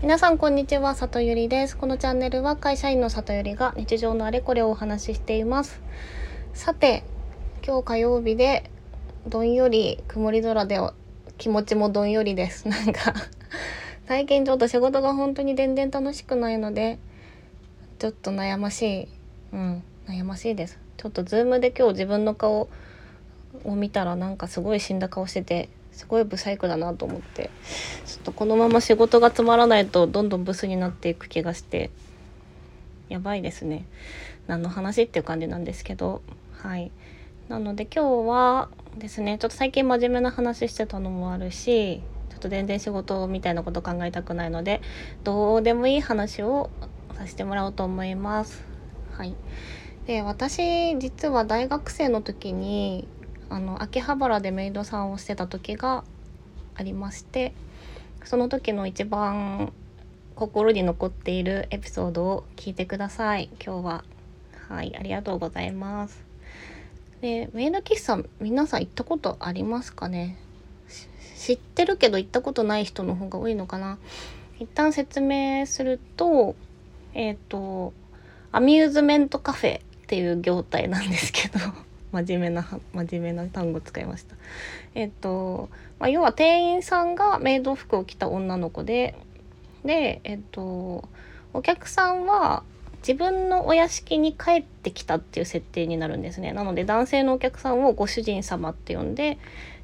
[0.00, 1.76] 皆さんこんにちは里ゆりです。
[1.76, 5.80] このチャンネルは会社員の里ゆりが日常のあれこれをお話ししています。
[6.54, 7.02] さて
[7.66, 8.70] 今日火曜日で
[9.26, 10.78] どんより曇り空で
[11.36, 12.68] 気持ちもどんよりです。
[12.68, 13.12] なんか
[14.06, 17.00] 最近ちょっと仕事が本当に全然楽しくないので
[17.98, 19.08] ちょっと悩ましい。
[19.52, 20.78] うん悩ましいです。
[20.96, 22.68] ちょっとズームで今日自分の顔
[23.64, 25.68] を見たらなんかすごい死んだ顔してて
[25.98, 27.50] すごいブサイクだなと思って
[28.06, 31.90] ちょっとこのまま仕事がつまらないとどんどんブスになっていく気がして
[33.08, 33.84] やばいですね。
[34.46, 36.22] 何の話っていう感じなんですけど
[36.62, 36.92] はい。
[37.48, 44.80] なので今日はですねちょっと最近真面目な話してたのもあるしちょっと全然仕事みたいなこと考えたくないので
[45.24, 46.70] どうでもいい話を
[47.16, 48.62] させてもらおうと思います。
[49.14, 49.34] はい。
[50.06, 53.08] で私実は大学生の時に
[53.50, 56.04] あの秋葉原でメイドさんをしてた時が
[56.74, 57.52] ありまして
[58.24, 59.72] その時の一番
[60.34, 63.50] 心に残っているエピソードを聞いてください。
[63.64, 64.04] 今日は。
[64.68, 66.22] はいありがとうございます。
[67.22, 70.36] でメイド喫茶皆さん行ったことありますかね？
[71.36, 73.98] 知ってるけど行ったことない人の方が多いのかな？
[74.60, 76.54] 一旦説明すると
[77.14, 77.92] えっ、ー、と
[78.52, 81.58] アミューズメントカフェっていう業態なんですけど。
[82.12, 84.36] 真面目な真面目な単語使いました。
[84.94, 89.14] えっと、まあ、要は店員さんがメイド服を着た女の子で
[89.84, 91.08] でえっと
[91.52, 92.62] お客さんは
[92.98, 96.52] 自分のお屋敷に帰ってきたっていう設定になるんですね。
[96.52, 99.38] なので男性のお客さんをご主人様って呼んで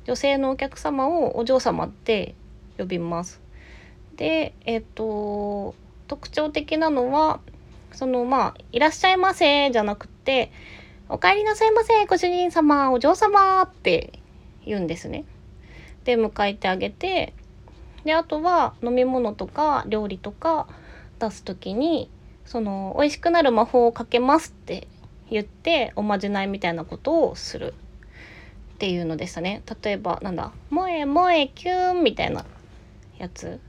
[0.04, 2.34] 女性のお客様をお嬢様って
[2.78, 3.40] 呼びます。
[4.16, 5.74] でえっと
[6.06, 7.40] 特徴的なのは
[7.92, 10.50] そのまあ「いらっしゃいませ」じゃなくて
[11.14, 14.18] お帰りなさいませ、ご主人様、お嬢様って
[14.66, 15.24] 言うんですね。
[16.02, 17.34] で、迎えてあげて、
[18.04, 20.66] で、あとは飲み物とか料理とか
[21.20, 22.10] 出す時に、
[22.44, 24.88] その、美味しくなる魔法をかけますって
[25.30, 27.74] 言って、おまじないみたいなことをする
[28.74, 29.62] っていうのでしたね。
[29.84, 32.44] 例えば、なんだ、萌え萌えキューンみたいな
[33.18, 33.60] やつ。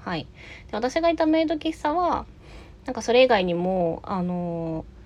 [0.00, 0.26] はい。
[0.70, 2.26] で私がいたメイド喫茶は、
[2.84, 4.99] なんかそれ以外にも、あのー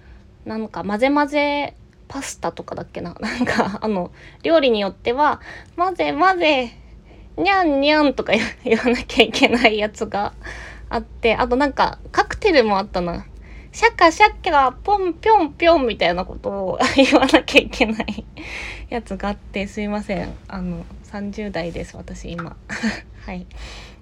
[0.44, 1.74] なんか混ぜ混ぜ
[2.08, 3.16] パスタとかだっけな？
[3.20, 4.10] なんかあの
[4.42, 5.40] 料理によっては
[5.76, 6.70] 混ぜ混ぜ
[7.36, 8.32] にゃんにゃんとか
[8.64, 10.32] 言わなきゃいけないやつが
[10.88, 13.26] あってあとなんかカクテルもあったな。
[13.72, 18.24] シャカシャッカポンピョンピョンみたいなことを 言わなきゃいけない
[18.88, 20.32] やつがあってすいません。
[20.46, 22.56] あの30代です私今。
[23.26, 23.46] はい。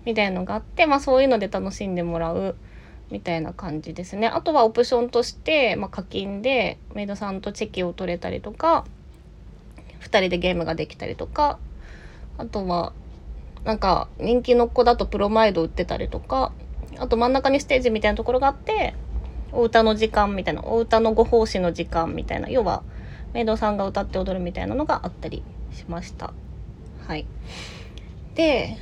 [0.04, 2.54] みたいのがあってまあそういうので楽しんでもらう。
[3.12, 4.26] みたいな感じですね。
[4.26, 8.86] あとはオプションとして、まあ、課金でメイドさんとチェキを取れたりとか
[10.00, 11.58] 2人でゲームができたりとか
[12.38, 12.94] あとは
[13.64, 16.52] なんか人気の子だとプロマイド売ってたりとか
[16.98, 18.94] あと真ん中にステージみたいなところがあって
[19.52, 22.82] お歌の時間みたいなお歌のご奉仕の時間みたいな要は
[23.34, 25.42] メイドさんが歌って踊るみたいなのがあったり
[25.72, 26.32] しました。
[27.06, 27.26] はい。
[28.34, 28.78] で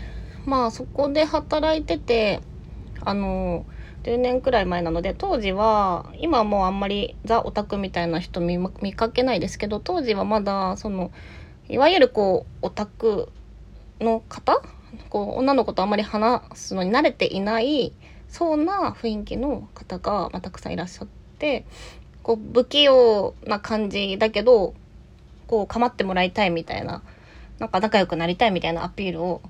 [0.47, 2.41] まあそこで働いてて
[3.01, 11.11] あのー10年くらい前なので当時は今はもうあんまりザ・オタクみたいな人見見かけないですけど当時はまだその
[11.69, 13.29] いわゆるこうオタク
[14.01, 14.63] の方
[15.09, 17.93] こう女の子とあんまり話すのに慣れていない
[18.29, 21.67] そうな雰囲気の方が、まあ、たくさんいらっしゃって
[22.23, 24.75] こう不器用な感じだけど
[25.47, 27.03] こう構ってもらいたいみたいな
[27.59, 29.43] なんか仲良くなりたいみたいなアピールを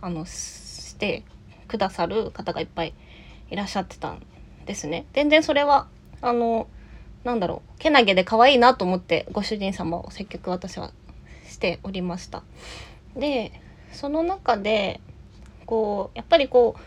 [0.00, 1.24] あのして
[1.68, 2.94] くださる方がいっぱいい
[3.52, 4.22] いらっしゃってたん
[4.66, 5.06] ですね。
[5.12, 5.86] 全然それは、
[6.20, 6.66] あの、
[7.22, 10.90] なんだろう、けなげで可愛いなと思ってご主人様を接客私は
[11.46, 12.42] しておりました。
[13.14, 13.52] で、
[13.92, 15.00] その中で、
[15.66, 16.80] こう、やっぱりこう、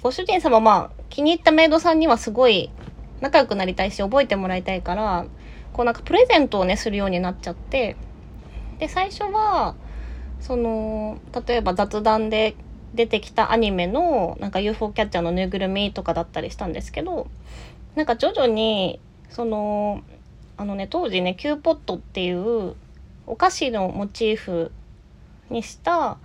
[0.00, 2.70] ご主人様まあ気に入ったメイドさんにはすごい
[3.20, 5.26] 仲良くなりたいし覚えてもらいたいから
[5.72, 7.96] こうなんかプレゼントをねするようになっちゃって
[8.78, 9.74] で最初は
[10.40, 12.56] その例えば雑談で
[12.94, 17.28] 出てきたアニメのなんか UFO キャッチャーのぬいぐるみとかだったりしたんですけど
[17.94, 19.00] なんか徐々に
[19.30, 20.02] その
[20.56, 22.74] あのね当時ねキューポットっていう
[23.26, 24.72] お菓子のモチーフ
[25.50, 26.18] にした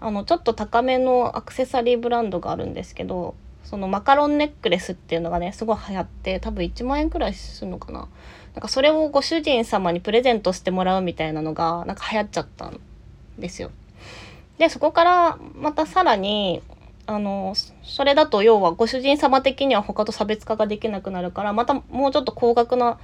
[0.00, 3.34] あのちょっと高めのアクセサリーブランドがあるんですけど
[3.64, 8.08] そのマカロンネックレスっていうのがねすごい流行って多分1万円くらいするのかな
[8.54, 12.80] なんかそれをご主人様にプレゼントしてもらうみたいなのがなんか流行っちゃったん
[13.38, 13.70] ですよ。
[14.60, 16.62] でそこからまたさらに
[17.06, 22.98] あのそれだと要はご主人様的には他と差別化ができなくなるからまたもうちょっと高額な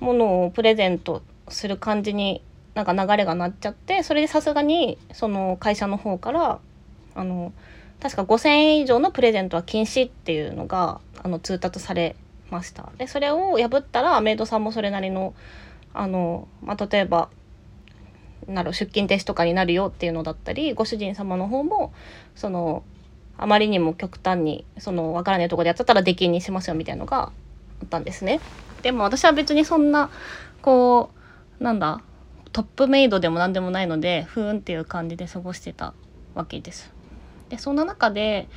[0.00, 2.42] ものをプレゼントする感じに
[2.74, 6.58] なんか流れがなっちゃってそれでさすがにその会社の方から
[7.14, 7.52] あの
[8.00, 12.16] 確か5,000円以上のプレゼントは禁止っていうのがあの通達され
[12.50, 12.90] ました。
[12.98, 15.32] でそれを破ったらメイドさんもそれなりの
[15.94, 17.28] あの、まあ、例えば
[18.48, 21.92] なる出勤停止とかになるよっていうのだったりご主人様の方も
[22.34, 22.82] その
[23.36, 28.40] あまりにも極端にその分からないところでやっちゃったら出禁にしますよみたいなのがあったんですね。
[28.82, 30.10] でも私は別にそんな
[30.62, 31.10] こ
[31.60, 32.00] うなんだ
[32.52, 35.94] トップメイドでも何でもないのでふーんっていう感じで過ごしてた
[36.34, 36.92] わけです。
[37.48, 38.48] でそんな中で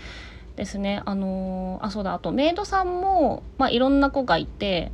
[0.56, 4.92] ですねあのー、あそうだあとメイドさんも、まあ、いろんな子がいて、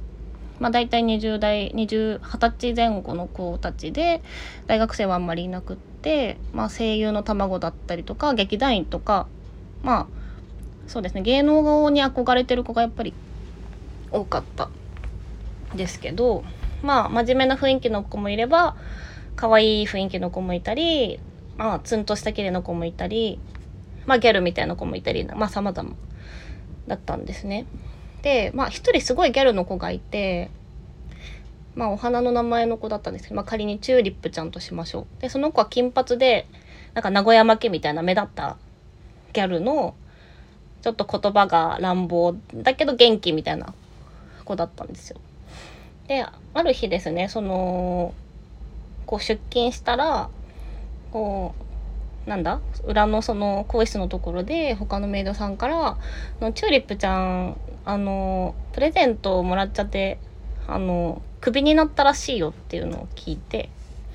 [0.59, 4.21] まあ、大体20代20歳前後の子たちで
[4.65, 9.27] 大学生はあんまりいなくって、まあ、声優の卵だったりとか劇団員とか
[9.83, 10.07] まあ
[10.87, 13.13] そうですね芸能に憧れてる子がやっぱり
[14.11, 14.69] 多かった
[15.75, 16.43] ですけど
[16.81, 18.75] まあ真面目な雰囲気の子もいれば
[19.35, 21.19] 可愛い雰囲気の子もいたり
[21.57, 23.39] まあツンとした綺麗な子もいたり
[24.05, 25.91] まあギャルみたいな子もいたりまあ様々
[26.87, 27.65] だったんですね。
[28.21, 30.49] でまあ一人すごいギャルの子がいて
[31.75, 35.21] まあお花の名前の子だったんですけど、まあ、仮にチューリップちゃんとしましょう。
[35.21, 36.47] でその子は金髪で
[36.93, 38.57] なんか名古屋負けみたいな目立った
[39.33, 39.95] ギャルの
[40.81, 43.73] ちょっと言葉が乱暴だけど元気みたいな
[44.45, 45.19] 子だったんですよ。
[46.07, 48.13] である日ですねその
[49.05, 50.29] こう出勤したら
[51.11, 51.53] こ
[52.25, 55.97] うなんだ裏のその更衣室のところで他のメイドさんから
[56.41, 60.19] 「のチューリップちゃんあのプレゼントをもらっちゃって
[60.67, 63.69] あのクビになったらしいよ」っていうのを聞いて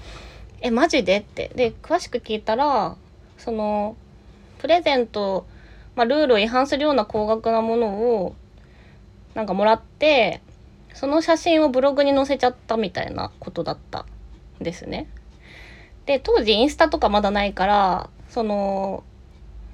[0.60, 2.96] 「えマジで?」ってで詳しく聞いたら
[3.38, 3.96] その
[4.58, 5.46] プレゼント、
[5.96, 8.34] まあ、ルールを違反するような高額なものを
[9.34, 10.42] なんかもらって
[10.92, 14.04] その写真をブログに載せちゃったみたいなことだった
[14.60, 15.08] んですね。
[16.04, 19.02] で当時インスタとかまだないからその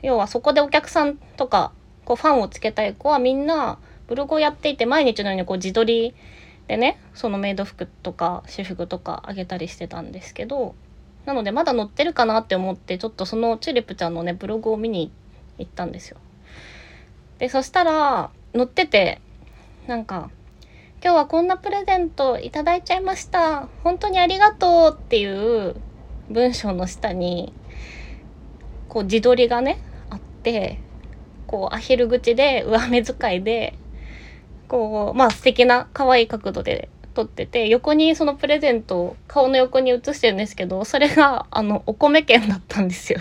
[0.03, 1.73] 要はそこでお客さんとか
[2.05, 6.15] こうファンをつけたい子はみんなブログをやっていて毎日のようにこう自撮り
[6.67, 10.75] でねそのメイド服とか私服とかあげたりしてたんですけど
[11.25, 15.13] なのでまだ載ってるかなって思ってちょっとそのチューリップちゃんのねブログを見に
[15.59, 16.17] 行ったんですよ。
[17.39, 19.21] でそしたら載ってて
[19.87, 20.31] なんか
[21.01, 23.69] 今日はこんなプレゼントいただいちゃいました。
[23.85, 25.77] 本当にありがとうっていう
[26.29, 27.53] 文章の下に、
[28.89, 29.79] こう自撮りがね、
[30.11, 30.81] あって、
[31.47, 33.78] こうアヒル口で上目遣いで、
[34.69, 43.21] こう、まあ素敵な可愛い角度で撮ってて、横にそのプレゼントを顔の横に写してるんですけど、それがあの、お米券だったんですよ。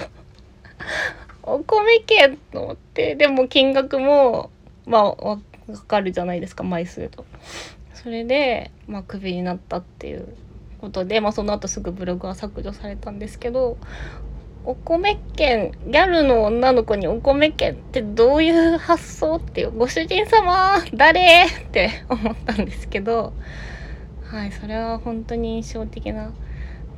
[1.44, 4.51] お米券と思って、でも金額も、
[4.85, 5.38] まあ、
[5.75, 7.25] かかるじゃないですか枚数と。
[7.94, 10.27] それで、まあ、クビになったっていう
[10.79, 13.77] ことで、まあ、その後すぐブログは削除されたんですけど
[14.68, 23.31] お米券ギャルの女の子にお米券ってどういう発想っていうご主人様誰って思ったんですけど
[24.25, 26.34] はいそれは本当に印象的な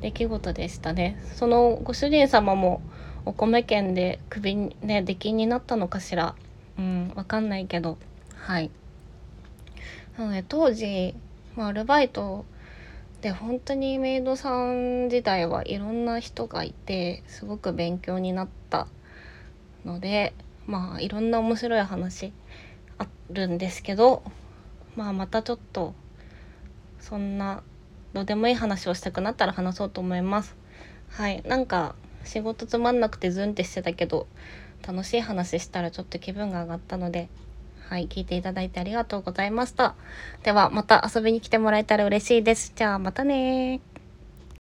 [0.02, 1.22] 出来事でしたね。
[1.36, 2.82] そのご主人様も
[3.26, 6.36] お米券でクビね出禁になったのかしら。
[6.78, 7.98] うんわかんないけど。
[8.36, 8.72] はい。
[10.18, 11.14] なので当時、
[11.56, 12.46] まあ、アルバイト
[13.22, 18.88] で本当にメイドさん自体はいろんな人がいてすごく勉強になった
[19.84, 20.34] ので
[20.66, 22.32] まあいろんな面白い話
[22.98, 24.24] あるんですけど
[24.96, 25.94] まあまたちょっと
[27.00, 27.62] そんな
[28.14, 30.56] どうでもいい話をしたくなったら話そうと思います。
[31.10, 34.28] はいなんか仕事つまんなくてズンってしてたけど
[34.88, 37.30] 楽しい話したらちょっと気分が上がったので
[37.90, 39.96] はい、聞いていただいてありがとうございました。
[40.44, 42.72] では、また遊びに来てもらえたら嬉しいです。
[42.76, 43.82] じゃあ、またね